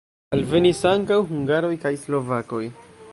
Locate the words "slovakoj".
2.07-2.65